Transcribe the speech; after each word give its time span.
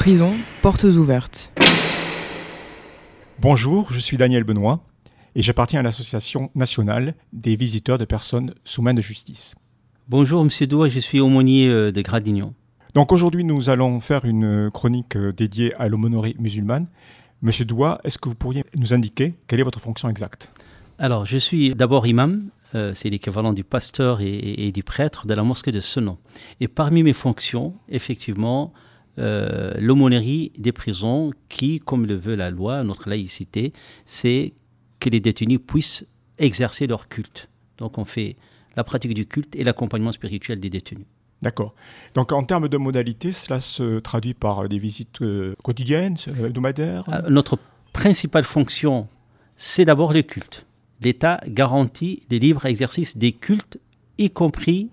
Prison, 0.00 0.38
portes 0.62 0.84
ouvertes. 0.84 1.52
Bonjour, 3.38 3.92
je 3.92 3.98
suis 3.98 4.16
Daniel 4.16 4.44
Benoît 4.44 4.82
et 5.34 5.42
j'appartiens 5.42 5.80
à 5.80 5.82
l'Association 5.82 6.50
nationale 6.54 7.14
des 7.34 7.54
visiteurs 7.54 7.98
de 7.98 8.06
personnes 8.06 8.54
sous 8.64 8.80
main 8.80 8.94
de 8.94 9.02
justice. 9.02 9.54
Bonjour 10.08 10.42
Monsieur 10.42 10.66
Doua, 10.66 10.88
je 10.88 11.00
suis 11.00 11.20
aumônier 11.20 11.68
euh, 11.68 11.92
de 11.92 12.00
Gradignan. 12.00 12.54
Donc 12.94 13.12
aujourd'hui, 13.12 13.44
nous 13.44 13.68
allons 13.68 14.00
faire 14.00 14.24
une 14.24 14.70
chronique 14.70 15.16
euh, 15.16 15.34
dédiée 15.34 15.74
à 15.74 15.86
l'aumônerie 15.86 16.34
musulmane. 16.38 16.86
Monsieur 17.42 17.66
Doua, 17.66 18.00
est-ce 18.02 18.16
que 18.16 18.30
vous 18.30 18.34
pourriez 18.34 18.64
nous 18.78 18.94
indiquer 18.94 19.34
quelle 19.48 19.60
est 19.60 19.64
votre 19.64 19.80
fonction 19.80 20.08
exacte? 20.08 20.50
Alors, 20.98 21.26
je 21.26 21.36
suis 21.36 21.74
d'abord 21.74 22.06
imam, 22.06 22.48
euh, 22.74 22.94
c'est 22.94 23.10
l'équivalent 23.10 23.52
du 23.52 23.64
pasteur 23.64 24.20
et, 24.22 24.72
du 24.72 24.82
prêtre 24.82 25.26
de 25.26 25.34
la 25.34 25.42
mosquée 25.42 25.72
de 25.72 25.80
Senon. 25.80 26.16
Et 26.58 26.68
parmi 26.68 27.02
mes 27.02 27.12
fonctions, 27.12 27.74
effectivement, 27.90 28.72
l'aumônerie 29.16 30.52
des 30.56 30.72
prisons, 30.72 31.32
qui, 31.48 31.80
comme 31.80 32.06
le 32.06 32.14
veut 32.14 32.36
la 32.36 32.50
loi, 32.50 32.82
notre 32.84 33.08
laïcité, 33.08 33.72
c'est 34.04 34.54
que 34.98 35.10
les 35.10 35.20
détenus 35.20 35.60
puissent 35.66 36.06
exercer 36.38 36.86
leur 36.86 37.08
culte. 37.08 37.48
Donc 37.78 37.98
on 37.98 38.04
fait 38.04 38.36
la 38.76 38.84
pratique 38.84 39.14
du 39.14 39.26
culte 39.26 39.56
et 39.56 39.64
l'accompagnement 39.64 40.12
spirituel 40.12 40.60
des 40.60 40.70
détenus. 40.70 41.06
D'accord. 41.42 41.74
Donc 42.14 42.32
en 42.32 42.44
termes 42.44 42.68
de 42.68 42.76
modalités, 42.76 43.32
cela 43.32 43.60
se 43.60 43.98
traduit 44.00 44.34
par 44.34 44.68
des 44.68 44.78
visites 44.78 45.22
euh, 45.22 45.54
quotidiennes, 45.62 46.16
euh, 46.28 46.46
hebdomadaires? 46.46 47.04
Euh, 47.08 47.28
Notre 47.30 47.58
principale 47.92 48.44
fonction, 48.44 49.08
c'est 49.56 49.86
d'abord 49.86 50.12
le 50.12 50.22
culte. 50.22 50.66
L'État 51.00 51.40
garantit 51.46 52.24
les 52.30 52.38
libres 52.38 52.66
exercices 52.66 53.16
des 53.16 53.32
cultes, 53.32 53.78
y 54.18 54.28
compris 54.28 54.90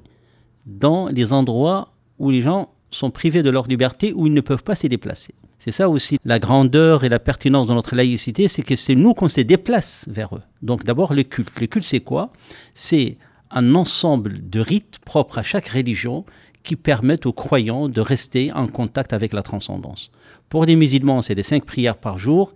dans 0.65 1.07
les 1.07 1.33
endroits 1.33 1.93
où 2.17 2.31
les 2.31 2.41
gens 2.41 2.73
sont 2.97 3.11
privés 3.11 3.43
de 3.43 3.49
leur 3.49 3.67
liberté, 3.67 4.13
où 4.13 4.27
ils 4.27 4.33
ne 4.33 4.41
peuvent 4.41 4.63
pas 4.63 4.75
se 4.75 4.87
déplacer. 4.87 5.33
C'est 5.57 5.71
ça 5.71 5.89
aussi 5.89 6.17
la 6.23 6.39
grandeur 6.39 7.03
et 7.03 7.09
la 7.09 7.19
pertinence 7.19 7.67
de 7.67 7.73
notre 7.73 7.95
laïcité, 7.95 8.47
c'est 8.47 8.61
que 8.61 8.75
c'est 8.75 8.95
nous 8.95 9.13
qu'on 9.13 9.29
se 9.29 9.41
déplace 9.41 10.05
vers 10.09 10.35
eux. 10.35 10.41
Donc 10.61 10.83
d'abord 10.83 11.13
le 11.13 11.23
culte. 11.23 11.59
Le 11.59 11.67
culte 11.67 11.85
c'est 11.85 11.99
quoi? 11.99 12.31
C'est 12.73 13.17
un 13.51 13.75
ensemble 13.75 14.49
de 14.49 14.59
rites 14.59 14.99
propres 15.03 15.39
à 15.39 15.43
chaque 15.43 15.69
religion 15.69 16.25
qui 16.63 16.75
permettent 16.75 17.25
aux 17.25 17.33
croyants 17.33 17.87
de 17.87 18.01
rester 18.01 18.51
en 18.51 18.67
contact 18.67 19.13
avec 19.13 19.33
la 19.33 19.41
transcendance. 19.41 20.11
Pour 20.49 20.65
les 20.65 20.75
musulmans, 20.75 21.21
c'est 21.21 21.35
les 21.35 21.43
cinq 21.43 21.65
prières 21.65 21.97
par 21.97 22.17
jour 22.17 22.53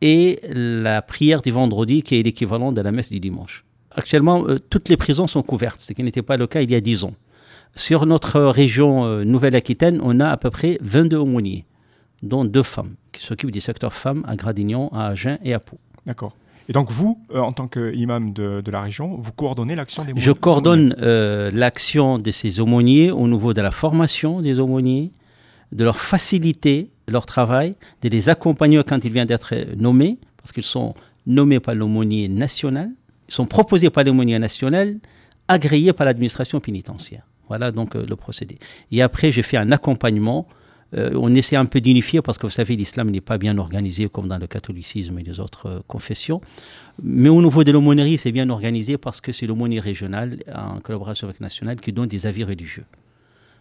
et 0.00 0.38
la 0.48 1.02
prière 1.02 1.42
du 1.42 1.50
vendredi 1.50 2.02
qui 2.02 2.18
est 2.18 2.22
l'équivalent 2.22 2.72
de 2.72 2.80
la 2.80 2.92
messe 2.92 3.10
du 3.10 3.20
dimanche. 3.20 3.64
Actuellement, 3.90 4.44
euh, 4.46 4.58
toutes 4.58 4.88
les 4.88 4.96
prisons 4.96 5.26
sont 5.26 5.42
couvertes, 5.42 5.80
ce 5.80 5.92
qui 5.92 6.02
n'était 6.04 6.22
pas 6.22 6.36
le 6.36 6.46
cas 6.46 6.60
il 6.60 6.70
y 6.70 6.74
a 6.76 6.80
dix 6.80 7.04
ans. 7.04 7.14
Sur 7.78 8.06
notre 8.06 8.40
région 8.40 9.04
euh, 9.04 9.22
Nouvelle-Aquitaine, 9.22 10.00
on 10.02 10.18
a 10.18 10.28
à 10.28 10.36
peu 10.36 10.50
près 10.50 10.78
22 10.80 11.16
aumôniers, 11.18 11.64
dont 12.24 12.44
deux 12.44 12.64
femmes, 12.64 12.96
qui 13.12 13.24
s'occupent 13.24 13.52
du 13.52 13.60
secteur 13.60 13.94
femmes 13.94 14.24
à 14.26 14.34
Gradignan, 14.34 14.88
à 14.92 15.06
Agen 15.06 15.38
et 15.44 15.54
à 15.54 15.60
Pau. 15.60 15.78
D'accord. 16.04 16.34
Et 16.68 16.72
donc 16.72 16.90
vous, 16.90 17.24
euh, 17.32 17.38
en 17.38 17.52
tant 17.52 17.68
qu'imam 17.68 18.32
de, 18.32 18.62
de 18.62 18.70
la 18.72 18.80
région, 18.80 19.14
vous 19.16 19.30
coordonnez 19.30 19.76
l'action 19.76 20.04
des 20.04 20.12
Je 20.16 20.32
coordonne 20.32 20.96
euh, 21.00 21.52
l'action 21.54 22.18
de 22.18 22.32
ces 22.32 22.58
aumôniers 22.58 23.12
au 23.12 23.28
niveau 23.28 23.54
de 23.54 23.60
la 23.60 23.70
formation 23.70 24.40
des 24.40 24.58
aumôniers, 24.58 25.12
de 25.70 25.84
leur 25.84 26.00
faciliter 26.00 26.90
leur 27.06 27.26
travail, 27.26 27.76
de 28.02 28.08
les 28.08 28.28
accompagner 28.28 28.82
quand 28.84 29.04
ils 29.04 29.12
viennent 29.12 29.28
d'être 29.28 29.54
nommés, 29.76 30.18
parce 30.38 30.50
qu'ils 30.50 30.64
sont 30.64 30.96
nommés 31.28 31.60
par 31.60 31.76
l'aumônier 31.76 32.26
national, 32.26 32.90
ils 33.28 33.34
sont 33.34 33.46
proposés 33.46 33.88
par 33.88 34.02
l'aumônier 34.02 34.40
national, 34.40 34.96
agréés 35.46 35.92
par 35.92 36.06
l'administration 36.06 36.58
pénitentiaire. 36.58 37.22
Voilà 37.48 37.72
donc 37.72 37.96
euh, 37.96 38.04
le 38.06 38.16
procédé. 38.16 38.58
Et 38.92 39.02
après, 39.02 39.30
j'ai 39.30 39.42
fait 39.42 39.56
un 39.56 39.72
accompagnement 39.72 40.46
euh, 40.94 41.10
on 41.16 41.34
essaie 41.34 41.56
un 41.56 41.66
peu 41.66 41.80
d'unifier 41.80 42.22
parce 42.22 42.38
que 42.38 42.46
vous 42.46 42.52
savez, 42.52 42.74
l'islam 42.74 43.10
n'est 43.10 43.20
pas 43.20 43.36
bien 43.36 43.58
organisé 43.58 44.08
comme 44.08 44.28
dans 44.28 44.38
le 44.38 44.46
catholicisme 44.46 45.18
et 45.18 45.22
les 45.22 45.38
autres 45.38 45.66
euh, 45.66 45.80
confessions. 45.86 46.40
Mais 47.02 47.28
au 47.28 47.42
niveau 47.42 47.62
de 47.62 47.72
l'aumônerie, 47.72 48.16
c'est 48.16 48.32
bien 48.32 48.48
organisé 48.48 48.96
parce 48.96 49.20
que 49.20 49.32
c'est 49.32 49.46
l'aumônerie 49.46 49.80
régionale, 49.80 50.38
en 50.54 50.80
collaboration 50.80 51.28
avec 51.28 51.40
nationale, 51.40 51.78
qui 51.78 51.92
donne 51.92 52.08
des 52.08 52.26
avis 52.26 52.42
religieux. 52.42 52.84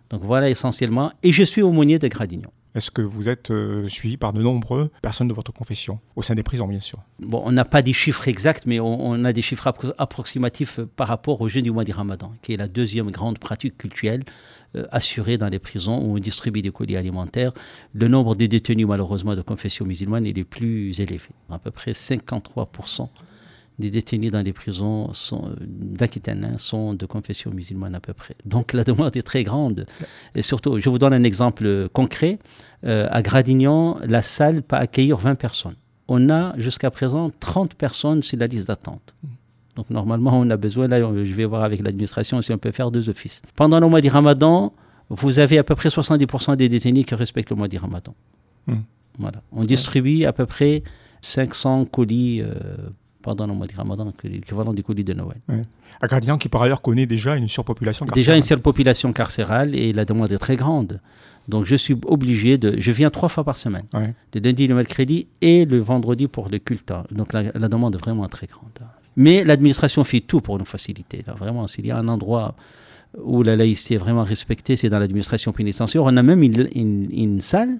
Donc 0.09 0.23
voilà 0.23 0.49
essentiellement. 0.49 1.11
Et 1.21 1.31
je 1.31 1.43
suis 1.43 1.61
aumônier 1.61 1.99
de 1.99 2.07
Gradignan. 2.07 2.51
Est-ce 2.77 2.91
que 2.91 3.01
vous 3.01 3.27
êtes 3.27 3.49
euh, 3.49 3.89
suivi 3.89 4.17
par 4.17 4.33
de 4.33 4.41
nombreuses 4.43 4.89
personnes 5.01 5.27
de 5.27 5.33
votre 5.33 5.51
confession, 5.51 5.99
au 6.15 6.21
sein 6.21 6.35
des 6.35 6.43
prisons 6.43 6.67
bien 6.67 6.79
sûr 6.79 6.99
Bon, 7.19 7.41
on 7.43 7.51
n'a 7.51 7.65
pas 7.65 7.81
des 7.81 7.91
chiffres 7.91 8.27
exacts, 8.27 8.67
mais 8.67 8.79
on, 8.79 9.25
a 9.25 9.33
des 9.33 9.41
chiffres 9.41 9.73
approximatifs 9.97 10.79
par 10.95 11.07
rapport 11.07 11.41
au 11.41 11.49
jeûne 11.49 11.63
du 11.63 11.71
mois 11.71 11.85
du 11.85 11.91
Ramadan, 11.91 12.31
qui 12.43 12.53
est 12.53 12.57
la 12.57 12.67
deuxième 12.67 13.09
grande 13.09 13.39
pratique 13.39 13.79
culturelle 13.79 14.21
euh, 14.75 14.85
assurée 14.91 15.39
dans 15.39 15.49
les 15.49 15.57
prisons 15.57 15.97
où 15.97 16.17
on 16.17 16.19
distribue 16.19 16.61
des 16.61 16.69
colis 16.69 16.97
alimentaires. 16.97 17.51
Le 17.95 18.07
nombre 18.07 18.35
de 18.35 18.45
détenus, 18.45 18.85
malheureusement, 18.85 19.33
de 19.33 19.41
confession 19.41 19.83
musulmane 19.83 20.27
est 20.27 20.37
le 20.37 20.43
plus 20.43 21.01
élevé. 21.01 21.19
À 21.49 21.57
peu 21.57 21.71
près 21.71 21.93
53% 21.93 23.09
des 23.79 23.91
détenus 23.91 24.31
dans 24.31 24.41
les 24.41 24.53
prisons 24.53 25.11
d'Aquitaine 25.59 26.43
hein, 26.45 26.57
sont 26.57 26.93
de 26.93 27.05
confession 27.05 27.51
musulmane 27.51 27.93
à 27.95 27.99
peu 27.99 28.13
près. 28.13 28.35
Donc 28.45 28.73
la 28.73 28.83
demande 28.83 29.15
est 29.15 29.23
très 29.23 29.43
grande. 29.43 29.85
Et 30.33 30.41
surtout, 30.41 30.79
je 30.79 30.89
vous 30.89 30.97
donne 30.97 31.13
un 31.13 31.23
exemple 31.23 31.87
concret. 31.89 32.39
Euh, 32.85 33.07
à 33.11 33.21
Gradignan, 33.21 33.97
la 34.03 34.21
salle 34.21 34.63
peut 34.63 34.75
accueillir 34.75 35.17
20 35.17 35.35
personnes. 35.35 35.75
On 36.07 36.29
a 36.29 36.57
jusqu'à 36.57 36.89
présent 36.89 37.29
30 37.39 37.75
personnes 37.75 38.23
sur 38.23 38.39
la 38.39 38.47
liste 38.47 38.67
d'attente. 38.67 39.13
Donc 39.75 39.89
normalement, 39.91 40.31
on 40.33 40.49
a 40.49 40.57
besoin, 40.57 40.87
là, 40.87 40.99
je 40.99 41.33
vais 41.35 41.45
voir 41.45 41.63
avec 41.63 41.81
l'administration 41.83 42.41
si 42.41 42.51
on 42.51 42.57
peut 42.57 42.71
faire 42.71 42.89
deux 42.89 43.09
offices. 43.09 43.41
Pendant 43.55 43.79
le 43.79 43.87
mois 43.87 44.01
du 44.01 44.09
ramadan, 44.09 44.73
vous 45.09 45.37
avez 45.37 45.59
à 45.59 45.63
peu 45.63 45.75
près 45.75 45.89
70% 45.89 46.55
des 46.55 46.67
détenus 46.67 47.05
qui 47.05 47.13
respectent 47.13 47.51
le 47.51 47.55
mois 47.55 47.67
du 47.67 47.77
ramadan. 47.77 48.15
Hmm. 48.65 48.81
Voilà. 49.19 49.41
On 49.51 49.65
distribue 49.65 50.25
à 50.25 50.33
peu 50.33 50.45
près 50.45 50.83
500 51.21 51.85
colis 51.85 52.41
euh, 52.41 52.53
pendant 53.27 53.45
le 53.45 53.53
mois 53.53 53.67
du 53.67 53.75
ramadan, 53.75 54.13
l'équivalent 54.23 54.73
des 54.73 54.83
colis 54.83 55.03
de 55.03 55.13
Noël. 55.13 55.39
À 55.99 56.07
Gradient, 56.07 56.37
qui 56.37 56.47
par 56.47 56.61
ailleurs 56.61 56.81
connaît 56.81 57.05
déjà 57.05 57.35
une 57.35 57.49
surpopulation 57.49 58.05
carcérale. 58.05 58.23
Déjà 58.23 58.35
une 58.37 58.43
surpopulation 58.43 59.11
carcérale 59.11 59.75
et 59.75 59.91
la 59.91 60.05
demande 60.05 60.31
est 60.31 60.37
très 60.37 60.55
grande. 60.55 61.01
Donc 61.49 61.65
je 61.65 61.75
suis 61.75 61.97
obligé 62.05 62.57
de... 62.57 62.79
Je 62.79 62.91
viens 62.93 63.09
trois 63.09 63.27
fois 63.27 63.43
par 63.43 63.57
semaine. 63.57 63.83
Le 63.93 64.39
lundi, 64.39 64.65
le 64.65 64.75
mercredi 64.75 65.27
et 65.41 65.65
le 65.65 65.79
vendredi 65.79 66.29
pour 66.29 66.47
le 66.47 66.57
culte. 66.59 66.93
Donc 67.11 67.33
la, 67.33 67.43
la 67.53 67.67
demande 67.67 67.95
est 67.95 67.99
vraiment 67.99 68.27
très 68.27 68.47
grande. 68.47 68.79
Mais 69.17 69.43
l'administration 69.43 70.05
fait 70.05 70.21
tout 70.21 70.39
pour 70.39 70.57
nous 70.57 70.65
faciliter. 70.65 71.21
vraiment, 71.37 71.67
s'il 71.67 71.85
y 71.85 71.91
a 71.91 71.97
un 71.97 72.07
endroit 72.07 72.55
où 73.21 73.43
la 73.43 73.57
laïcité 73.57 73.95
est 73.95 73.97
vraiment 73.97 74.23
respectée, 74.23 74.77
c'est 74.77 74.89
dans 74.89 74.99
l'administration 74.99 75.51
pénitentiaire. 75.51 76.03
On 76.03 76.15
a 76.15 76.23
même 76.23 76.43
une, 76.43 77.41
salle 77.41 77.79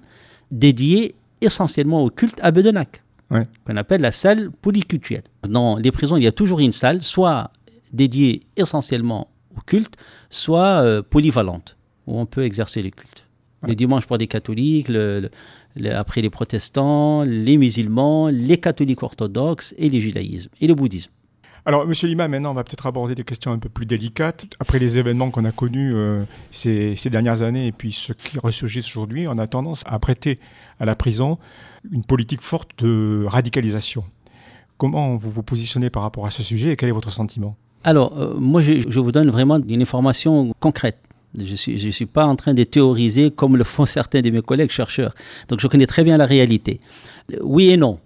dédiée 0.52 1.16
essentiellement 1.40 2.04
au 2.04 2.10
culte 2.10 2.40
à 2.42 2.52
Bedenac, 2.52 3.02
qu'on 3.30 3.78
appelle 3.78 4.02
la 4.02 4.12
salle 4.12 4.52
polyculturelle. 4.52 5.24
Dans 5.48 5.78
les 5.78 5.92
prisons, 5.92 6.18
il 6.18 6.24
y 6.24 6.28
a 6.28 6.32
toujours 6.32 6.60
une 6.60 6.74
salle, 6.74 7.02
soit 7.02 7.52
dédiée 7.92 8.44
essentiellement 8.56 9.30
au 9.56 9.62
culte, 9.62 9.96
soit 10.30 10.82
euh, 10.82 11.02
polyvalente, 11.02 11.78
où 12.06 12.20
on 12.20 12.26
peut 12.26 12.44
exercer 12.44 12.82
les 12.82 12.92
cultes. 12.92 13.26
Le 13.64 13.76
dimanche 13.76 14.06
pour 14.06 14.18
les 14.18 14.28
catholiques, 14.28 14.92
après 15.92 16.22
les 16.22 16.30
protestants, 16.30 17.24
les 17.24 17.58
musulmans, 17.58 18.28
les 18.28 18.58
catholiques 18.58 19.04
orthodoxes 19.04 19.74
et 19.78 19.90
les 19.90 20.00
judaïsmes 20.00 20.50
et 20.62 20.68
le 20.68 20.76
bouddhisme. 20.76 21.12
Alors, 21.68 21.86
Monsieur 21.86 22.08
Lima, 22.08 22.30
maintenant, 22.30 22.52
on 22.52 22.54
va 22.54 22.64
peut-être 22.64 22.86
aborder 22.86 23.14
des 23.14 23.26
questions 23.26 23.52
un 23.52 23.60
peu 23.60 23.68
plus 23.68 23.86
délicates. 23.86 24.46
Après 24.62 24.80
les 24.80 25.00
événements 25.00 25.32
qu'on 25.32 25.44
a 25.44 25.52
connus 25.52 25.94
euh, 25.94 26.24
ces, 26.50 26.96
dernières 27.12 27.42
années 27.42 27.68
et 27.68 27.74
puis 27.74 27.92
ceux 27.92 28.14
qui 28.14 28.40
ressurgissent 28.40 28.88
aujourd'hui, 28.88 29.28
on 29.28 29.38
a 29.38 29.48
tendance 29.48 29.84
à 29.86 30.00
prêter 30.00 30.40
à 30.80 30.86
la 30.86 30.96
prison 30.96 31.38
une 31.92 32.06
politique 32.06 32.40
forte 32.42 32.70
de 32.78 33.26
radicalisation. 33.28 34.06
Comment 34.78 35.18
vous 35.18 35.30
vous 35.30 35.44
positionnez 35.44 35.90
par 35.90 36.04
rapport 36.04 36.26
à 36.26 36.30
ce 36.30 36.42
sujet 36.42 36.72
et 36.72 36.76
quel 36.78 36.88
est 36.88 36.94
votre 36.94 37.12
sentiment? 37.12 37.58
Alors, 37.84 38.18
euh, 38.18 38.34
moi, 38.38 38.62
je, 38.62 38.98
vous 38.98 39.12
donne 39.12 39.30
vraiment 39.30 39.60
une 39.68 39.82
information 39.82 40.54
concrète. 40.62 41.00
Je 41.38 41.52
ne 41.52 41.58
suis, 41.58 41.78
je 41.78 41.90
suis 41.90 42.06
pas 42.06 42.26
en 42.26 42.38
train 42.38 42.54
de 42.54 42.64
théoriser 42.64 43.30
comme 43.30 43.58
le 43.58 43.66
font 43.66 43.86
certains 43.98 44.22
de 44.22 44.30
mes 44.30 44.42
collègues 44.42 44.72
chercheurs. 44.72 45.14
Donc, 45.50 45.60
je 45.60 45.68
connais 45.68 45.86
très 45.86 46.06
bien 46.06 46.16
la 46.16 46.28
réalité. 46.28 46.80
Oui 47.42 47.72
et 47.72 47.76
non. 47.76 48.00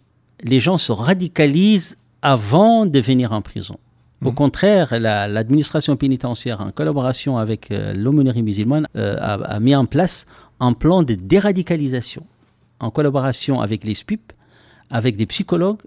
Les 0.43 0.59
gens 0.59 0.79
se 0.79 0.91
radicalisent 0.91 1.95
avant 2.21 2.85
de 2.85 2.99
venir 2.99 3.31
en 3.31 3.41
prison. 3.41 3.77
Au 4.23 4.29
mhm. 4.29 4.35
contraire, 4.35 4.99
l'administration 4.99 5.95
pénitentiaire, 5.95 6.61
en 6.61 6.71
collaboration 6.71 7.37
avec 7.37 7.71
euh, 7.71 7.93
l'aumônerie 7.93 8.43
musulmane, 8.43 8.87
euh, 8.95 9.17
a, 9.19 9.59
mis 9.59 9.75
en 9.75 9.85
place 9.85 10.27
un 10.59 10.73
plan 10.73 11.01
de 11.01 11.15
déradicalisation, 11.15 12.23
en 12.79 12.91
collaboration 12.91 13.61
avec 13.61 13.83
les 13.83 13.95
SPIP, 13.95 14.33
avec 14.91 15.15
des 15.15 15.25
psychologues 15.25 15.81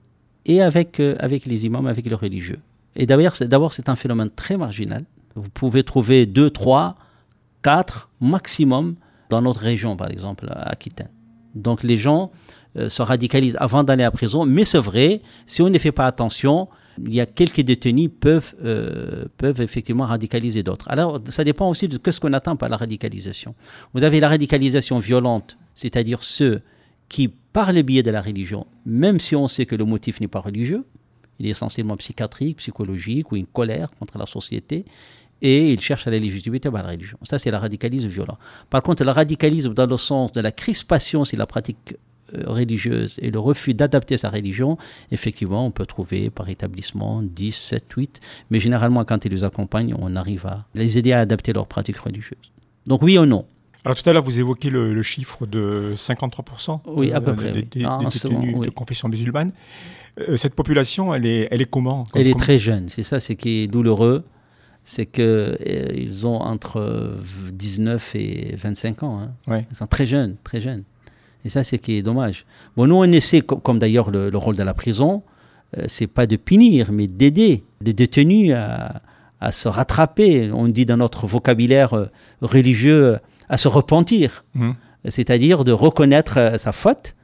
et 0.47 0.63
avec, 0.63 0.99
euh, 0.99 1.15
avec 1.21 1.47
les 1.47 1.67
imams, 1.67 1.87
avec 1.87 2.07
les 2.07 2.15
religieux. 2.15 2.59
Et 2.97 3.07
d'abord, 3.07 3.73
c'est 3.73 3.89
un 3.89 3.97
phénomène 3.97 4.31
très 4.31 4.57
marginal. 4.57 5.05
Vous 5.37 5.49
pouvez 5.51 5.83
trouver 5.83 6.27
deux, 6.27 6.51
trois, 6.51 6.97
quatre 7.63 8.09
maximum 8.21 8.95
dans 9.31 9.43
notre 9.43 9.61
région, 9.61 9.97
par 9.97 10.11
exemple, 10.11 10.47
à 10.51 10.71
Aquitaine. 10.71 11.11
Donc 11.55 11.83
les 11.83 11.97
gens 11.97 12.31
euh, 12.77 12.89
se 12.89 13.03
radicalisent 13.03 13.57
avant 13.61 13.85
d'aller 13.85 14.05
à 14.05 14.11
prison. 14.11 14.45
Mais 14.45 14.65
c'est 14.65 14.79
vrai, 14.79 15.21
si 15.47 15.63
on 15.63 15.71
ne 15.71 15.79
fait 15.79 15.93
pas 15.93 16.07
attention, 16.07 16.69
il 16.99 17.15
y 17.15 17.21
a 17.21 17.27
quelques 17.27 17.61
détenus 17.61 18.11
peuvent, 18.21 18.55
euh, 18.65 19.25
peuvent 19.37 19.61
effectivement 19.61 20.05
radicaliser 20.05 20.63
d'autres. 20.63 20.89
Alors, 20.89 21.21
ça 21.29 21.45
dépend 21.45 21.69
aussi 21.69 21.89
de 21.89 21.99
ce 22.11 22.21
qu'on 22.21 22.33
attend 22.33 22.57
par 22.57 22.69
la 22.69 22.77
radicalisation. 22.77 23.55
Vous 23.95 24.03
avez 24.03 24.21
la 24.21 24.29
radicalisation 24.29 24.99
violente, 24.99 25.57
c'est-à-dire 25.75 26.23
ceux 26.23 26.63
qui, 27.09 27.29
par 27.29 27.73
le 27.73 27.83
biais 27.83 28.03
de 28.03 28.11
la 28.11 28.23
religion, 28.23 28.67
même 28.87 29.21
si 29.21 29.37
on 29.37 29.49
sait 29.49 29.67
que 29.67 29.77
le 29.77 29.85
motif 29.85 30.21
n'est 30.21 30.29
pas 30.29 30.41
religieux, 30.41 30.85
il 31.39 31.47
est 31.47 31.51
essentiellement 31.51 31.97
psychiatrique, 31.97 32.59
psychologique 32.59 33.33
ou 33.33 33.37
une 33.37 33.47
colère 33.47 33.91
contre 33.99 34.19
la 34.19 34.27
société, 34.27 34.85
et 35.43 35.73
il 35.73 35.81
cherche 35.81 36.07
à 36.07 36.11
la 36.11 36.19
légitimité 36.19 36.71
par 36.71 36.83
la 36.83 36.91
religion. 36.91 37.19
Ça, 37.23 37.39
c'est 37.39 37.51
le 37.51 37.57
radicalisme 37.57 38.09
violent. 38.09 38.39
Par 38.71 38.83
contre, 38.83 39.05
le 39.05 39.11
radicalisme 39.11 39.75
dans 39.75 39.87
le 39.87 39.97
sens 39.97 40.33
de 40.33 40.41
la 40.41 40.53
crispation, 40.53 41.25
c'est 41.25 41.37
la 41.37 41.47
pratique 41.47 41.97
religieuse 42.47 43.19
et 43.23 43.31
le 43.31 43.39
refus 43.39 43.75
d'adapter 43.75 44.17
sa 44.17 44.31
religion, 44.31 44.79
effectivement, 45.11 45.67
on 45.67 45.71
peut 45.71 45.87
trouver 45.87 46.31
par 46.31 46.49
établissement 46.49 47.23
10, 47.23 47.53
7, 47.53 47.85
8, 47.97 48.21
mais 48.51 48.61
généralement, 48.61 49.05
quand 49.05 49.25
ils 49.25 49.33
les 49.33 49.45
accompagnent, 49.45 49.95
on 49.99 50.17
arrive 50.17 50.47
à 50.47 50.65
les 50.75 50.99
aider 50.99 51.13
à 51.13 51.21
adapter 51.21 51.53
leur 51.53 51.67
pratique 51.67 51.99
religieuse. 51.99 52.53
Donc 52.87 53.03
oui 53.03 53.19
ou 53.19 53.27
non? 53.27 53.47
Alors 53.85 54.01
tout 54.01 54.09
à 54.09 54.13
l'heure, 54.13 54.25
vous 54.25 54.41
évoquez 54.41 54.71
le, 54.71 55.03
chiffre 55.03 55.47
de 55.47 55.93
53% 55.95 56.81
oui, 56.87 57.13
à 57.13 57.21
peu 57.21 57.33
euh, 57.33 57.35
près, 57.35 57.53
des, 57.53 57.63
détenus 57.63 58.59
de 58.61 58.71
confession 58.71 59.09
musulmane. 59.09 59.53
Euh, 60.21 60.37
cette 60.37 60.55
population, 60.55 61.15
elle 61.15 61.27
est, 61.27 61.49
elle 61.51 61.61
est 61.61 61.71
comment? 61.71 62.05
Elle 62.15 62.27
est 62.27 62.39
très 62.39 62.59
jeune, 62.59 62.89
c'est 62.89 63.03
ça, 63.03 63.21
c'est 63.21 63.37
qui 63.37 63.63
est 63.63 63.67
douloureux 63.67 64.25
c'est 64.85 65.07
qu'ils 65.07 66.27
ont 66.27 66.37
entre 66.37 67.17
19 67.53 68.15
et 68.17 68.55
25 68.57 69.03
ans. 69.03 69.21
Hein. 69.49 69.63
Ils 69.71 69.77
sont 69.77 69.87
très 69.87 70.07
jeunes, 70.07 70.37
très 70.45 70.61
jeunes. 70.61 70.85
Et 71.45 71.49
ça, 71.51 71.63
c'est 71.63 71.79
qui 71.79 71.97
est 71.97 72.03
dommage. 72.03 72.47
Bon, 72.77 72.87
nous, 72.87 72.97
on 72.97 73.05
essaie, 73.05 73.41
comme 73.41 73.79
d'ailleurs 73.79 74.11
le, 74.11 74.37
rôle 74.37 74.57
de 74.57 74.63
la 74.63 74.75
prison, 74.75 75.23
euh, 75.77 75.85
c'est 75.89 76.07
pas 76.07 76.27
de 76.27 76.37
punir, 76.37 76.91
mais 76.93 77.07
d'aider 77.07 77.65
les 77.81 77.93
détenus 77.93 78.55
à, 78.55 79.01
se 79.53 79.69
rattraper. 79.69 80.51
On 80.53 80.69
dit 80.69 80.87
dans 80.87 80.97
notre 80.97 81.27
vocabulaire 81.27 81.93
euh, 81.93 82.07
religieux 82.41 83.19
à 83.51 83.59
se 83.59 83.69
repentir, 83.69 84.43
mmh. 84.55 84.71
c'est-à-dire 85.07 85.65
de 85.65 85.73
reconnaître 85.73 86.39
euh, 86.39 86.57
sa 86.57 86.73
faute 86.73 87.15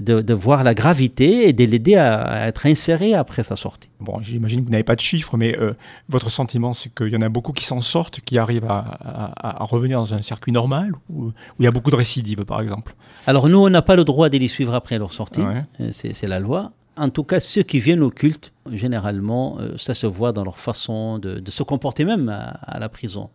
de, 0.00 0.34
voir 0.34 0.64
la 0.64 0.74
gravité 0.74 1.48
et 1.48 1.52
de 1.52 1.64
l'aider 1.64 1.96
à, 1.96 2.46
être 2.48 2.66
inséré 2.66 3.14
après 3.14 3.42
sa 3.42 3.56
sortie. 3.56 3.88
Bon, 4.00 4.20
j'imagine 4.20 4.60
que 4.60 4.64
vous 4.66 4.70
n'avez 4.70 4.84
pas 4.84 4.96
de 4.96 5.00
chiffres, 5.00 5.36
mais 5.36 5.56
euh, 5.58 5.74
votre 6.08 6.30
sentiment, 6.30 6.72
c'est 6.72 6.92
qu'il 6.94 7.08
y 7.08 7.16
en 7.16 7.22
a 7.22 7.28
beaucoup 7.28 7.52
qui 7.52 7.64
s'en 7.64 7.80
sortent, 7.80 8.20
qui 8.20 8.38
arrivent 8.38 8.66
à, 8.68 9.64
revenir 9.64 9.98
dans 9.98 10.14
un 10.14 10.22
circuit 10.22 10.52
normal, 10.52 10.92
ou 11.10 11.32
il 11.58 11.64
y 11.64 11.68
a 11.68 11.70
beaucoup 11.70 11.90
de 11.90 11.96
récidives, 11.96 12.44
par 12.44 12.60
exemple? 12.60 12.94
Alors 13.26 13.48
nous, 13.48 13.58
on 13.58 13.70
n'a 13.70 13.82
pas 13.82 13.96
le 13.96 14.04
droit 14.04 14.28
de 14.28 14.38
les 14.38 14.48
suivre 14.48 14.74
après 14.74 14.98
leur 14.98 15.12
sortie, 15.12 15.42
euh, 15.80 15.88
c'est 15.90 16.26
la 16.26 16.40
loi. 16.40 16.72
En 16.96 17.08
tout 17.08 17.24
cas, 17.24 17.40
ceux 17.40 17.62
qui 17.62 17.80
viennent 17.80 18.02
au 18.02 18.10
culte, 18.10 18.52
généralement, 18.70 19.56
euh, 19.58 19.76
ça 19.76 19.94
se 19.94 20.06
voit 20.06 20.32
dans 20.32 20.44
leur 20.44 20.58
façon 20.58 21.18
de, 21.18 21.42
se 21.48 21.62
comporter 21.62 22.04
même 22.04 22.28
à 22.28 22.78
la 22.78 22.88
prison. 22.88 23.30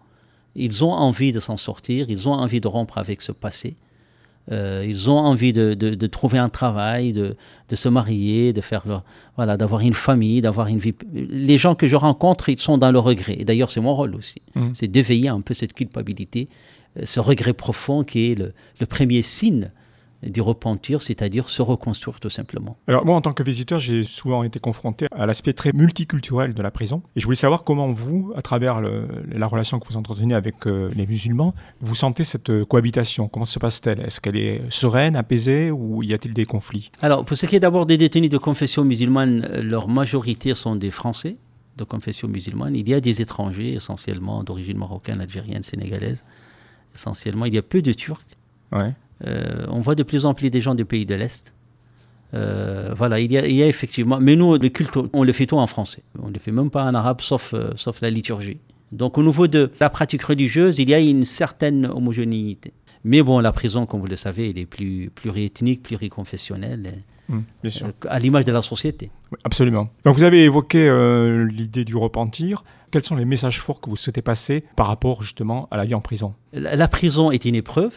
Ils 0.55 0.83
ont 0.83 0.91
envie 0.91 1.31
de 1.31 1.39
s'en 1.39 1.57
sortir, 1.57 2.07
ils 2.09 2.27
ont 2.27 2.33
envie 2.33 2.61
de 2.61 2.67
rompre 2.67 2.97
avec 2.97 3.21
ce 3.21 3.31
passé. 3.31 3.75
Euh, 4.51 4.83
ils 4.87 5.09
ont 5.09 5.17
envie 5.17 5.53
de, 5.53 6.07
trouver 6.07 6.37
un 6.37 6.49
travail, 6.49 7.13
de, 7.13 7.35
se 7.73 7.89
marier, 7.89 8.53
de 8.53 8.61
faire 8.61 8.83
voilà, 9.35 9.57
d'avoir 9.57 9.81
une 9.81 9.93
famille, 9.93 10.41
d'avoir 10.41 10.67
une 10.67 10.79
vie. 10.79 10.93
Les 11.13 11.57
gens 11.57 11.75
que 11.75 11.87
je 11.87 11.95
rencontre, 11.95 12.49
ils 12.49 12.57
sont 12.57 12.77
dans 12.77 12.91
le 12.91 12.99
regret. 12.99 13.35
Et 13.39 13.45
d'ailleurs, 13.45 13.71
c'est 13.71 13.81
mon 13.81 13.95
rôle 13.95 14.15
aussi. 14.15 14.41
Mmh. 14.55 14.69
C'est 14.73 14.87
d'éveiller 14.87 15.29
un 15.29 15.41
peu 15.41 15.53
cette 15.53 15.73
culpabilité, 15.73 16.49
euh, 16.97 17.05
ce 17.05 17.19
regret 17.19 17.53
profond 17.53 18.03
qui 18.03 18.31
est 18.31 18.35
le, 18.35 18.53
le 18.79 18.85
premier 18.85 19.21
signe 19.21 19.71
du 20.23 20.41
repentir, 20.41 21.01
c'est-à-dire 21.01 21.49
se 21.49 21.61
reconstruire 21.61 22.19
tout 22.19 22.29
simplement. 22.29 22.77
Alors 22.87 23.05
moi, 23.05 23.15
en 23.15 23.21
tant 23.21 23.33
que 23.33 23.43
visiteur, 23.43 23.79
j'ai 23.79 24.03
souvent 24.03 24.43
été 24.43 24.59
confronté 24.59 25.07
à 25.11 25.25
l'aspect 25.25 25.53
très 25.53 25.71
multiculturel 25.71 26.53
de 26.53 26.61
la 26.61 26.71
prison. 26.71 27.01
Et 27.15 27.19
je 27.19 27.25
voulais 27.25 27.35
savoir 27.35 27.63
comment 27.63 27.91
vous, 27.91 28.33
à 28.35 28.41
travers 28.41 28.81
la 28.81 29.47
relation 29.47 29.79
que 29.79 29.87
vous 29.87 29.97
entretenez 29.97 30.33
avec 30.33 30.67
euh, 30.67 30.89
les 30.95 31.07
musulmans, 31.07 31.53
vous 31.81 31.95
sentez 31.95 32.23
cette 32.23 32.49
euh, 32.49 32.65
cohabitation. 32.65 33.27
Comment 33.27 33.45
se 33.45 33.59
passe-t-elle? 33.59 34.01
Est-ce 34.01 34.19
qu'elle 34.19 34.35
est 34.37 34.61
sereine, 34.69 35.15
apaisée 35.15 35.71
ou 35.71 36.03
y 36.03 36.13
a-t-il 36.13 36.33
des 36.33 36.45
conflits? 36.45 36.91
Alors, 37.01 37.25
pour 37.25 37.37
ce 37.37 37.45
qui 37.45 37.55
est 37.55 37.59
d'abord 37.59 37.85
des 37.85 37.97
détenus 37.97 38.29
de 38.29 38.37
confession 38.37 38.83
musulmane, 38.83 39.47
euh, 39.49 39.61
leur 39.61 39.87
majorité 39.87 40.53
sont 40.53 40.75
des 40.75 40.91
Français 40.91 41.37
de 41.77 41.83
confession 41.85 42.27
musulmane. 42.27 42.75
Il 42.75 42.89
y 42.89 42.93
a 42.93 42.99
des 42.99 43.21
étrangers, 43.21 43.73
essentiellement 43.73 44.43
d'origine 44.43 44.77
marocaine, 44.77 45.21
algérienne, 45.21 45.63
sénégalaise. 45.63 46.25
Essentiellement, 46.93 47.45
il 47.45 47.53
y 47.53 47.57
a 47.57 47.61
peu 47.61 47.81
de 47.81 47.93
Turcs. 47.93 48.25
Ouais. 48.71 48.93
Euh, 49.25 49.65
on 49.69 49.81
voit 49.81 49.95
de 49.95 50.03
plus 50.03 50.25
en 50.25 50.33
plus 50.33 50.49
des 50.49 50.61
gens 50.61 50.75
du 50.75 50.85
pays 50.85 51.05
de 51.05 51.15
l'Est. 51.15 51.53
Euh, 52.33 52.93
voilà, 52.95 53.19
il 53.19 53.31
y, 53.31 53.37
a, 53.37 53.47
il 53.47 53.55
y, 53.55 53.63
a, 53.63 53.67
effectivement. 53.67 54.19
Mais 54.19 54.35
nous, 54.35 54.57
le 54.57 54.69
culte, 54.69 54.97
on 55.13 55.23
le 55.23 55.33
fait 55.33 55.45
tout 55.45 55.57
en 55.57 55.67
français. 55.67 56.03
On 56.21 56.27
ne 56.27 56.33
le 56.33 56.39
fait 56.39 56.51
même 56.51 56.69
pas 56.69 56.85
en 56.85 56.93
arabe, 56.93 57.21
sauf, 57.21 57.53
euh, 57.53 57.71
sauf 57.75 58.01
la 58.01 58.09
liturgie. 58.09 58.59
Donc, 58.91 59.17
au 59.17 59.23
niveau 59.23 59.47
de 59.47 59.71
la 59.79 59.89
pratique 59.89 60.23
religieuse, 60.23 60.79
il 60.79 60.89
y 60.89 60.93
a 60.93 60.99
une 60.99 61.25
certaine 61.25 61.85
homogénéité. 61.85 62.73
Mais 63.03 63.21
bon, 63.21 63.39
la 63.39 63.51
prison, 63.51 63.85
comme 63.85 64.01
vous 64.01 64.07
le 64.07 64.15
savez, 64.15 64.49
elle 64.49 64.57
est 64.57 64.65
plus 64.65 65.11
pluriethnique, 65.13 65.83
pluriconfessionnelle. 65.83 67.03
Mmh, 67.29 67.39
bien 67.61 67.71
sûr. 67.71 67.87
à 68.07 68.17
l'image 68.17 68.45
de 68.45 68.51
la 68.51 68.63
société. 68.63 69.11
absolument. 69.43 69.89
Donc, 70.03 70.17
vous 70.17 70.23
avez 70.23 70.43
évoqué 70.43 70.89
l'idée 71.49 71.85
du 71.85 71.95
repentir. 71.95 72.63
Quels 72.91 73.03
sont 73.03 73.15
les 73.15 73.25
messages 73.25 73.61
forts 73.61 73.79
que 73.79 73.89
vous 73.89 73.95
souhaitez 73.95 74.23
passer 74.23 74.63
par 74.75 74.87
rapport 74.87 75.21
justement 75.21 75.67
à 75.69 75.77
la 75.77 75.85
vie 75.85 75.93
en 75.93 76.01
prison? 76.01 76.33
La 76.53 76.87
prison 76.87 77.29
est 77.29 77.45
une 77.45 77.55
épreuve 77.55 77.93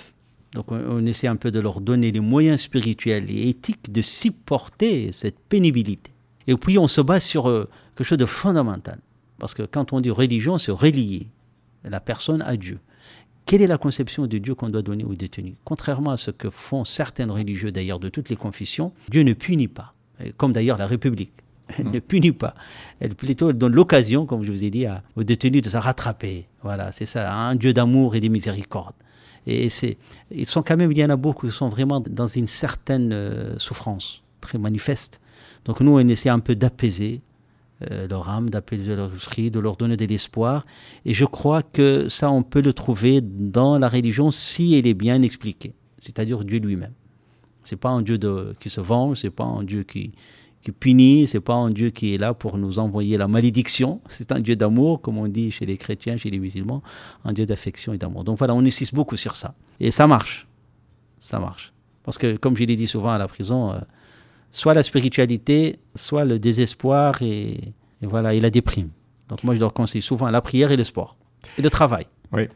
donc 0.52 0.70
on, 0.70 1.04
essaie 1.06 1.28
un 1.28 1.37
peu 1.37 1.50
de 1.50 1.60
leur 1.60 1.81
donner 1.81 2.12
les 2.12 2.20
moyens 2.20 2.60
spirituels 2.60 3.31
et 3.31 3.49
éthiques 3.49 3.90
de 3.90 4.02
supporter 4.02 5.10
cette 5.12 5.38
pénibilité. 5.38 6.10
Et 6.46 6.54
puis 6.56 6.78
on 6.78 6.88
se 6.88 7.00
base 7.00 7.25
sur 7.25 7.49
euh, 7.49 7.69
quelque 7.96 8.06
chose 8.06 8.19
de 8.19 8.26
fondamental. 8.26 8.99
Parce 9.38 9.54
que 9.54 9.62
quand 9.62 9.93
on 9.93 10.00
dit 10.00 10.10
religion, 10.10 10.58
c'est 10.58 10.70
relier 10.72 11.26
la 11.84 12.00
personne 12.00 12.43
à 12.43 12.56
Dieu. 12.56 12.78
Quelle 13.46 13.62
est 13.62 13.66
la 13.66 13.78
conception 13.78 14.26
de 14.26 14.38
Dieu 14.38 14.54
qu'on 14.54 14.69
doit 14.69 14.82
donner 14.82 15.04
aux 15.04 15.14
détenus 15.14 15.54
Contrairement 15.64 16.12
à 16.12 16.16
ce 16.16 16.31
que 16.31 16.49
font 16.49 16.84
certaines 16.84 17.31
religieux 17.31 17.72
d'ailleurs 17.72 17.99
de 17.99 18.08
toutes 18.08 18.28
les 18.28 18.37
confessions, 18.37 18.93
Dieu 19.08 19.22
ne 19.22 19.32
punit 19.32 19.69
pas, 19.69 19.94
comme 20.37 20.52
d'ailleurs 20.52 20.78
la 20.78 20.87
République. 20.87 21.32
Elle 21.78 21.87
ne 21.90 21.99
punit 21.99 22.32
pas. 22.32 22.54
Elle 23.00 23.14
plutôt 23.14 23.52
donne 23.52 23.72
l'occasion, 23.72 24.26
comme 24.26 24.44
je 24.44 24.52
vous 24.52 24.62
ai 24.62 24.70
dit, 24.70 24.87
aux 25.16 25.25
détenus 25.25 25.62
de 25.62 25.70
se 25.70 25.76
rattraper. 25.76 26.46
Voilà, 26.62 26.93
c'est 26.93 27.06
ça, 27.06 27.32
un 27.32 27.54
Dieu 27.56 27.72
d'amour 27.72 28.14
et 28.14 28.20
de 28.20 28.28
miséricorde. 28.28 28.94
Et 29.46 29.68
c'est, 29.68 29.96
ils 30.30 30.46
sont 30.46 30.62
quand 30.62 30.76
même, 30.76 30.92
il 30.92 30.98
y 30.98 31.04
en 31.04 31.10
a 31.10 31.16
beaucoup 31.16 31.46
qui 31.46 31.52
sont 31.52 31.68
vraiment 31.68 32.00
dans 32.00 32.26
une 32.26 32.46
certaine 32.46 33.12
euh, 33.12 33.58
souffrance 33.58 34.22
très 34.40 34.58
manifeste. 34.58 35.20
Donc 35.64 35.80
nous, 35.80 35.92
on 35.92 36.08
essaie 36.08 36.28
un 36.28 36.38
peu 36.38 36.54
d'apaiser 36.54 37.20
euh, 37.90 38.06
leur 38.06 38.28
âme, 38.28 38.50
d'apaiser 38.50 38.94
leur 38.94 39.12
esprit, 39.14 39.50
de 39.50 39.58
leur 39.58 39.76
donner 39.76 39.96
de 39.96 40.04
l'espoir. 40.04 40.64
Et 41.04 41.14
je 41.14 41.24
crois 41.24 41.62
que 41.62 42.08
ça, 42.08 42.30
on 42.30 42.42
peut 42.42 42.62
le 42.62 42.72
trouver 42.72 43.20
dans 43.20 43.78
la 43.78 43.88
religion 43.88 44.30
si 44.30 44.74
elle 44.74 44.86
est 44.86 44.94
bien 44.94 45.22
expliquée, 45.22 45.74
c'est-à-dire 45.98 46.44
Dieu 46.44 46.58
lui-même. 46.58 46.92
C'est 47.64 47.76
pas 47.76 47.90
un 47.90 48.02
Dieu 48.02 48.18
qui 48.58 48.70
se 48.70 48.80
venge, 48.80 49.18
c'est 49.18 49.30
pas 49.30 49.44
un 49.44 49.62
Dieu 49.62 49.84
qui, 49.84 50.12
qui 50.62 50.71
punit, 50.71 51.26
c'est 51.26 51.40
pas 51.40 51.54
un 51.54 51.71
Dieu 51.71 51.90
qui 51.90 52.14
est 52.14 52.19
là 52.19 52.35
pour 52.35 52.57
nous 52.57 52.78
envoyer 52.78 53.16
la 53.16 53.26
malédiction, 53.26 54.00
c'est 54.09 54.33
un 54.33 54.40
Dieu 54.40 54.57
d'amour, 54.57 55.02
comme 55.02 55.19
on 55.19 55.26
dit 55.26 55.50
chez 55.50 55.66
les 55.66 55.76
chrétiens, 55.76 56.16
chez 56.16 56.31
les 56.31 56.38
musulmans, 56.38 56.83
un 57.25 57.33
Dieu 57.33 57.47
d'affection 57.47 57.92
et 57.92 57.99
d'amour. 57.99 58.25
Donc 58.25 58.38
voilà, 58.38 58.54
on 58.54 58.64
insiste 58.64 58.95
beaucoup 58.95 59.16
sur 59.16 59.35
ça. 59.35 59.54
Et 59.81 59.90
ça 59.90 60.07
marche. 60.07 60.47
Ça 61.19 61.38
marche. 61.40 61.73
Parce 62.04 62.16
que, 62.16 62.37
comme 62.37 62.57
je 62.57 62.64
l'ai 62.64 62.76
dit 62.76 62.87
souvent 62.87 63.11
à 63.11 63.19
la 63.19 63.28
prison, 63.28 63.73
euh, 63.73 63.78
soit 64.52 64.75
la 64.75 64.83
spiritualité, 64.83 65.81
soit 65.97 66.25
le 66.25 66.38
désespoir 66.38 67.21
et, 67.23 67.75
voilà, 68.00 68.33
la 68.33 68.50
déprime. 68.50 68.90
Donc 69.28 69.42
moi, 69.45 69.54
je 69.54 69.61
leur 69.61 69.73
conseille 69.73 70.02
souvent 70.02 70.28
la 70.31 70.42
prière 70.42 70.71
et 70.71 70.76
le 70.76 70.85
sport. 70.85 71.16
Et 71.59 71.62
le 71.62 71.71
travail. 71.71 72.07
Oui. 72.33 72.49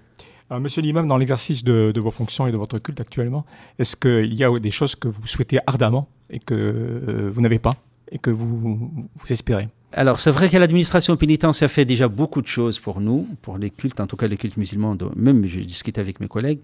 monsieur 0.51 0.83
l'imam, 0.83 1.09
dans 1.09 1.17
l'exercice 1.17 1.65
de, 1.65 1.93
vos 1.97 2.11
fonctions 2.11 2.47
et 2.47 2.53
de 2.53 2.57
votre 2.57 2.79
culte 2.79 3.01
actuellement, 3.01 3.45
est-ce 3.79 3.97
qu'il 3.97 4.35
y 4.35 4.45
a 4.45 4.59
des 4.59 4.71
choses 4.71 4.95
que 4.95 5.09
vous 5.09 5.27
souhaitez 5.27 5.59
ardemment 5.67 6.09
et 6.31 6.39
que 6.39 6.55
euh, 6.55 7.31
vous 7.33 7.41
n'avez 7.41 7.59
pas? 7.59 7.73
Et 8.11 8.19
que 8.19 8.31
vous, 8.31 8.91
espérez 9.29 9.69
alors, 9.93 10.19
c'est 10.19 10.33
vrai 10.33 10.51
que 10.51 10.57
l'administration 10.59 11.17
pénitentiaire 11.17 11.71
fait 11.71 11.87
déjà 11.87 12.07
beaucoup 12.09 12.43
de 12.43 12.47
choses 12.47 12.79
pour 12.79 13.01
nous, 13.01 13.27
pour 13.41 13.57
les 13.57 13.71
cultes, 13.71 13.99
en 13.99 14.07
tout 14.07 14.17
cas 14.17 14.27
les 14.27 14.37
cultes 14.37 14.59
musulmans, 14.59 14.95
même 15.15 15.47
je 15.47 15.61
discute 15.61 15.97
avec 15.97 16.21
mes 16.21 16.29
collègues. 16.29 16.59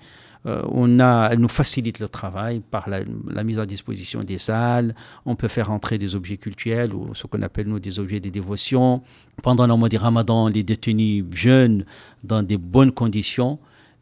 Euh, 0.44 0.62
on 0.70 0.98
a, 0.98 1.28
elle 1.30 1.38
nous 1.38 1.48
facilite 1.48 2.00
le 2.00 2.08
travail 2.08 2.60
par 2.60 2.88
la, 2.88 3.44
mise 3.44 3.58
à 3.58 3.66
disposition 3.66 4.24
des 4.24 4.38
salles. 4.38 4.94
On 5.24 5.36
peut 5.36 5.48
faire 5.48 5.70
entrer 5.70 5.98
des 5.98 6.16
objets 6.16 6.36
cultuels 6.36 6.92
ou 6.92 7.14
ce 7.14 7.26
qu'on 7.26 7.42
appelle 7.42 7.68
nous 7.68 7.78
des 7.78 8.00
objets 8.00 8.20
de 8.20 8.28
dévotion. 8.28 9.02
Pendant 9.42 9.66
le 9.66 9.74
mois 9.76 9.88
de 9.88 9.96
Ramadan, 9.96 10.48
les 10.48 10.64
détenus 10.64 11.24
jeunes 11.30 11.84
dans 12.24 12.42
des 12.42 12.58
bonnes 12.58 12.92
conditions. 12.92 13.58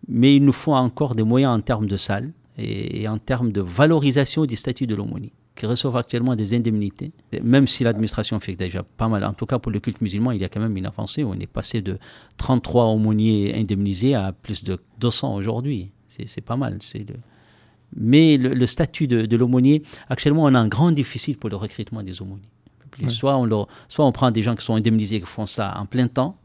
Mais 0.09 0.35
il 0.35 0.45
nous 0.45 0.53
faut 0.53 0.73
encore 0.73 1.15
des 1.15 1.25
moyens 1.25 1.53
en 1.57 1.61
termes 1.61 1.87
de 1.87 1.99
salles 1.99 2.33
et, 2.57 3.07
en 3.07 3.19
termes 3.19 3.53
de 3.53 3.61
valorisation 3.61 4.47
du 4.47 4.57
statut 4.57 4.87
de 4.87 4.95
l'aumônier 4.95 5.33
qui 5.61 5.67
reçoivent 5.67 5.97
actuellement 5.97 6.35
des 6.37 6.55
indemnités, 6.55 7.13
même 7.43 7.69
si 7.69 7.85
l'administration 7.85 8.41
fait 8.41 8.57
déjà 8.57 8.83
pas 8.83 9.09
mal. 9.09 9.23
En 9.27 9.35
tout 9.35 9.45
cas, 9.45 9.59
pour 9.59 9.71
le 9.71 9.79
culte 9.79 10.01
musulman, 10.01 10.33
il 10.33 10.41
y 10.41 10.45
a 10.45 10.49
quand 10.49 10.59
même 10.59 10.75
une 10.75 10.87
avancée. 10.87 11.23
On 11.23 11.35
est 11.35 11.47
passé 11.47 11.83
de 11.83 11.99
33 12.39 12.87
aumôniers 12.87 13.55
indemnisés 13.55 14.15
à 14.15 14.33
plus 14.33 14.65
de 14.65 14.79
200 15.01 15.35
aujourd'hui. 15.35 15.91
C'est 16.09 16.41
pas 16.41 16.57
mal. 16.57 16.79
Mais 17.95 18.39
le, 18.39 18.67
statut 18.67 19.07
de, 19.07 19.37
l'aumônier, 19.37 19.83
actuellement, 20.09 20.45
on 20.45 20.55
a 20.55 20.59
un 20.59 20.67
grand 20.67 20.93
déficit 20.93 21.39
pour 21.39 21.51
le 21.51 21.57
recrutement 21.57 22.03
des 22.03 22.23
aumôniers. 22.23 22.49
Soit, 23.09 23.37
on 23.37 23.67
soit 23.89 24.07
on 24.07 24.13
prend 24.13 24.31
des 24.31 24.43
gens 24.43 24.57
qui 24.57 24.65
sont 24.65 24.77
indemnisés 24.77 25.21
qui 25.21 25.27
font 25.27 25.47
ça 25.47 25.75
en 25.79 25.85
plein 25.85 26.07
temps, 26.07 26.39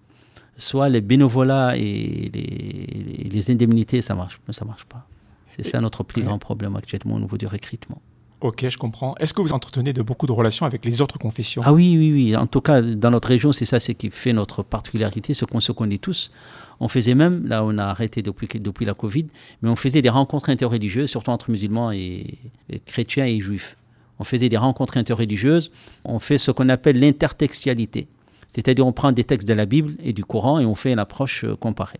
soit 0.58 0.90
les 0.90 1.02
bénévolats 1.02 1.78
et 1.78 2.30
les, 2.34 3.30
les 3.30 3.50
indemnités, 3.50 4.02
ça 4.02 4.14
marche, 4.14 4.42
ça 4.52 4.66
marche 4.66 4.84
pas. 4.86 5.08
C'est 5.48 5.64
ça 5.64 5.80
notre 5.80 6.04
plus 6.04 6.22
grand 6.22 6.38
problème 6.38 6.76
actuellement 6.76 7.16
au 7.16 7.20
niveau 7.22 7.38
du 7.38 7.48
recrutement. 7.48 8.02
Ok, 8.42 8.68
je 8.68 8.78
comprends. 8.78 9.16
Est-ce 9.20 9.34
que 9.34 9.42
vous 9.42 9.54
entretenez 9.54 9.94
de 9.94 10.02
beaucoup 10.02 10.28
de 10.28 10.32
relations 10.32 10.66
avec 10.66 10.84
les 10.84 11.02
autres 11.02 11.18
confessions? 11.18 11.62
Ah 11.66 11.74
oui, 11.74 11.96
oui, 11.98 12.12
oui. 12.12 12.36
En 12.36 12.48
tout 12.48 12.62
cas, 12.62 12.82
dans 12.82 13.10
notre 13.10 13.30
région, 13.30 13.52
c'est 13.52 13.66
ça 13.66 13.80
ce 13.80 13.94
qui 13.94 14.10
fait 14.10 14.34
notre 14.34 14.62
particularité, 14.62 15.34
ce 15.34 15.46
qu'on 15.46 15.62
se 15.62 15.72
connaît 15.72 15.98
tous. 15.98 16.32
On 16.80 16.90
faisait 16.90 17.16
même, 17.16 17.48
là 17.48 17.64
on 17.64 17.78
a 17.78 17.86
arrêté 17.86 18.22
depuis, 18.22 18.50
la 18.86 18.94
Covid, 18.94 19.28
mais 19.62 19.70
on 19.70 19.78
faisait 19.78 20.02
des 20.02 20.10
rencontres 20.10 20.50
interreligieuses, 20.50 21.10
surtout 21.10 21.32
entre 21.32 21.50
musulmans 21.50 21.92
et, 21.92 22.38
chrétiens 22.86 23.26
et 23.26 23.40
juifs. 23.40 23.78
On 24.20 24.26
faisait 24.26 24.50
des 24.50 24.58
rencontres 24.58 24.98
interreligieuses, 24.98 25.72
on 26.04 26.20
fait 26.20 26.38
ce 26.38 26.52
qu'on 26.52 26.70
appelle 26.70 27.00
l'intertextualité. 27.00 28.08
C'est-à-dire 28.48 28.86
on 28.86 28.94
prend 28.94 29.12
des 29.12 29.24
textes 29.24 29.48
de 29.48 29.54
la 29.54 29.66
Bible 29.66 29.96
et 30.04 30.14
du 30.14 30.24
Coran 30.24 30.60
et 30.60 30.66
on 30.66 30.76
fait 30.76 30.92
une 30.92 31.00
approche 31.00 31.46
euh, 31.46 31.56
comparée. 31.56 32.00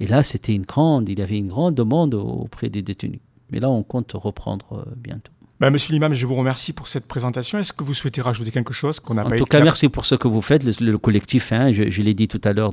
Et 0.00 0.06
là, 0.06 0.22
c'était 0.22 0.54
une 0.54 0.62
grande, 0.62 1.08
il 1.08 1.18
y 1.18 1.22
avait 1.22 1.38
une 1.38 1.48
grande 1.48 1.74
demande 1.74 2.14
auprès 2.14 2.70
des 2.70 2.82
détenus. 2.82 3.20
Mais 3.50 3.60
là, 3.60 3.68
on 3.70 3.82
compte 3.82 4.12
reprendre 4.12 4.66
euh, 4.86 4.90
bientôt. 4.96 5.32
Bah, 5.62 5.70
monsieur 5.70 5.92
l'imam, 5.92 6.12
je 6.12 6.26
vous 6.26 6.34
remercie 6.34 6.72
pour 6.72 6.88
cette 6.88 7.06
présentation. 7.06 7.56
Est-ce 7.56 7.72
que 7.72 7.84
vous 7.84 7.94
souhaitez 7.94 8.20
rajouter 8.20 8.50
quelque 8.50 8.72
chose 8.72 8.98
qu'on 8.98 9.14
n'a 9.14 9.22
pas 9.22 9.32
En 9.32 9.38
tout 9.38 9.44
cas, 9.44 9.62
merci 9.62 9.88
pour 9.88 10.06
ce 10.06 10.16
que 10.16 10.26
vous 10.26 10.42
faites, 10.42 10.64
le, 10.80 10.98
collectif. 10.98 11.52
Hein, 11.52 11.70
je, 11.70 12.02
l'ai 12.02 12.14
dit 12.14 12.26
tout 12.26 12.40
à 12.42 12.52
l'heure, 12.52 12.72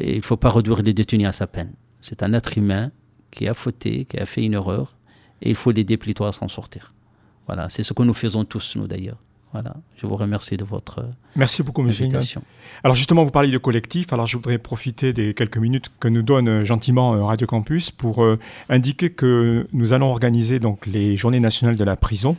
il 0.00 0.16
ne 0.16 0.20
faut 0.22 0.36
pas 0.36 0.48
réduire 0.48 0.82
les 0.82 0.92
détenus 0.92 1.28
à 1.28 1.30
sa 1.30 1.46
peine. 1.46 1.70
C'est 2.02 2.24
un 2.24 2.32
être 2.32 2.58
humain 2.58 2.90
qui 3.30 3.46
a 3.46 3.54
fauté, 3.54 4.06
qui 4.06 4.18
a 4.18 4.26
fait 4.26 4.42
une 4.42 4.54
erreur, 4.54 4.96
et 5.40 5.50
il 5.50 5.54
faut 5.54 5.70
l'aider 5.70 5.96
plutôt 5.98 6.24
à 6.24 6.32
s'en 6.32 6.48
sortir. 6.48 6.92
Voilà, 7.46 7.68
c'est 7.68 7.84
ce 7.84 7.92
que 7.92 8.02
nous 8.02 8.12
faisons 8.12 8.44
tous, 8.44 8.74
nous 8.74 8.88
d'ailleurs. 8.88 9.18
Voilà, 9.52 9.74
je 9.96 10.06
vous 10.06 10.16
remercie 10.16 10.56
de 10.56 10.64
votre 10.64 11.04
Merci 11.36 11.62
beaucoup, 11.62 11.82
monsieur 11.82 12.04
invitation. 12.04 12.42
Alors 12.82 12.94
justement, 12.94 13.24
vous 13.24 13.30
parlez 13.30 13.50
de 13.50 13.58
collectif. 13.58 14.12
Alors 14.12 14.26
je 14.26 14.36
voudrais 14.36 14.58
profiter 14.58 15.12
des 15.12 15.34
quelques 15.34 15.58
minutes 15.58 15.90
que 16.00 16.08
nous 16.08 16.22
donne 16.22 16.48
euh, 16.48 16.64
gentiment 16.64 17.14
euh, 17.14 17.22
Radio 17.22 17.46
Campus 17.46 17.90
pour 17.90 18.22
euh, 18.22 18.38
indiquer 18.68 19.10
que 19.10 19.66
nous 19.72 19.92
allons 19.92 20.10
organiser 20.10 20.58
donc 20.58 20.86
les 20.86 21.16
Journées 21.16 21.40
nationales 21.40 21.76
de 21.76 21.84
la 21.84 21.96
prison 21.96 22.36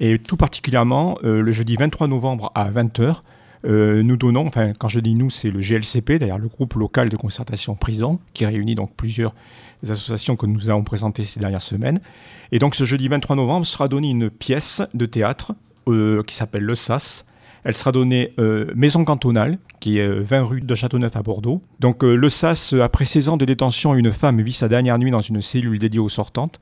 et 0.00 0.18
tout 0.18 0.36
particulièrement 0.36 1.18
le 1.22 1.52
jeudi 1.52 1.76
23 1.76 2.08
novembre 2.08 2.50
à 2.56 2.68
20h. 2.68 3.20
nous 3.64 4.16
donnons, 4.16 4.44
enfin 4.44 4.72
quand 4.76 4.88
je 4.88 4.98
dis 4.98 5.14
nous, 5.14 5.30
c'est 5.30 5.52
le 5.52 5.60
GLCP, 5.60 6.18
d'ailleurs 6.18 6.38
le 6.38 6.48
groupe 6.48 6.74
local 6.74 7.08
de 7.10 7.16
concertation 7.16 7.76
prison, 7.76 8.18
qui 8.32 8.44
réunit 8.44 8.74
donc 8.74 8.92
plusieurs 8.96 9.34
associations 9.84 10.34
que 10.34 10.46
nous 10.46 10.68
avons 10.68 10.82
présentées 10.82 11.22
ces 11.22 11.38
dernières 11.38 11.62
semaines. 11.62 12.00
Et 12.50 12.58
donc 12.58 12.74
ce 12.74 12.82
jeudi 12.82 13.06
23 13.06 13.36
novembre 13.36 13.66
sera 13.66 13.86
donnée 13.86 14.10
une 14.10 14.30
pièce 14.30 14.82
de 14.94 15.06
théâtre 15.06 15.52
euh, 15.88 16.22
qui 16.22 16.34
s'appelle 16.34 16.64
le 16.64 16.74
SAS. 16.74 17.26
Elle 17.64 17.74
sera 17.74 17.92
donnée 17.92 18.32
euh, 18.38 18.70
Maison 18.74 19.04
Cantonale, 19.04 19.58
qui 19.80 19.98
est 19.98 20.06
20 20.06 20.36
euh, 20.36 20.44
rue 20.44 20.60
de 20.60 20.74
Châteauneuf 20.74 21.16
à 21.16 21.22
Bordeaux. 21.22 21.62
Donc 21.80 22.02
le 22.02 22.28
SAS, 22.28 22.74
après 22.74 23.04
16 23.04 23.30
ans 23.30 23.36
de 23.36 23.44
détention, 23.44 23.94
une 23.94 24.12
femme 24.12 24.40
vit 24.42 24.52
sa 24.52 24.68
dernière 24.68 24.98
nuit 24.98 25.10
dans 25.10 25.22
une 25.22 25.40
cellule 25.40 25.78
dédiée 25.78 26.00
aux 26.00 26.08
sortantes. 26.08 26.60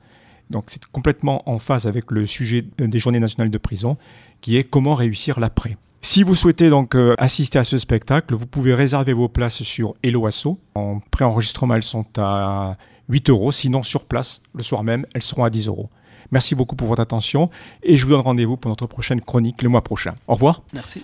Donc 0.49 0.65
c'est 0.67 0.85
complètement 0.85 1.47
en 1.49 1.59
phase 1.59 1.87
avec 1.87 2.11
le 2.11 2.25
sujet 2.25 2.65
des 2.77 2.99
Journées 2.99 3.19
nationales 3.19 3.49
de 3.49 3.57
prison, 3.57 3.97
qui 4.41 4.57
est 4.57 4.63
comment 4.63 4.93
réussir 4.93 5.39
l'après. 5.39 5.77
Si 6.01 6.23
vous 6.23 6.35
souhaitez 6.35 6.69
donc 6.69 6.95
assister 7.17 7.59
à 7.59 7.63
ce 7.63 7.77
spectacle, 7.77 8.35
vous 8.35 8.45
pouvez 8.45 8.73
réserver 8.73 9.13
vos 9.13 9.29
places 9.29 9.63
sur 9.63 9.95
Eloasso. 10.03 10.59
En 10.75 10.99
préenregistrement, 11.11 11.75
elles 11.75 11.83
sont 11.83 12.05
à 12.17 12.77
8 13.09 13.29
euros. 13.29 13.51
Sinon, 13.51 13.83
sur 13.83 14.05
place, 14.05 14.41
le 14.53 14.63
soir 14.63 14.83
même, 14.83 15.05
elles 15.13 15.21
seront 15.21 15.43
à 15.43 15.49
10 15.49 15.67
euros. 15.67 15.89
Merci 16.33 16.55
beaucoup 16.55 16.75
pour 16.75 16.87
votre 16.87 17.01
attention 17.01 17.51
et 17.83 17.95
je 17.95 18.05
vous 18.05 18.11
donne 18.11 18.21
rendez-vous 18.21 18.57
pour 18.57 18.69
notre 18.69 18.87
prochaine 18.87 19.21
chronique 19.21 19.61
le 19.61 19.69
mois 19.69 19.83
prochain. 19.83 20.15
Au 20.27 20.33
revoir. 20.33 20.63
Merci. 20.73 21.03